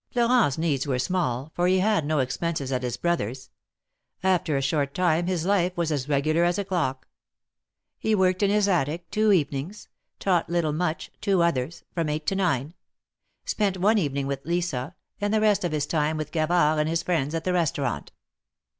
Florent's 0.11 0.57
needs 0.57 0.87
were 0.87 0.97
small, 0.97 1.51
for 1.53 1.67
he 1.67 1.77
had 1.77 2.07
no 2.07 2.17
expenses 2.17 2.71
at 2.71 2.81
his 2.81 2.97
brother's. 2.97 3.51
After 4.23 4.57
a 4.57 4.59
short 4.63 4.95
time 4.95 5.27
his 5.27 5.45
life 5.45 5.77
was 5.77 5.91
as 5.91 6.09
regular 6.09 6.43
as 6.43 6.57
a 6.57 6.65
clock. 6.65 7.07
He 7.99 8.15
worked 8.15 8.41
in 8.41 8.49
his 8.49 8.67
attic 8.67 9.11
two 9.11 9.31
evenings; 9.31 9.89
taught 10.17 10.49
little 10.49 10.73
Much 10.73 11.11
two 11.21 11.43
others, 11.43 11.83
from 11.93 12.09
eight 12.09 12.25
to 12.25 12.35
nine; 12.35 12.73
spent 13.45 13.77
one 13.77 13.99
evening 13.99 14.25
with 14.25 14.43
Lisa, 14.43 14.95
and 15.19 15.31
the 15.31 15.39
rest 15.39 15.63
of 15.63 15.71
his 15.71 15.85
time 15.85 16.17
with 16.17 16.31
Gavard 16.31 16.79
and 16.79 16.89
his 16.89 17.03
friends 17.03 17.35
at 17.35 17.43
the 17.43 17.53
restaurant. 17.53 18.11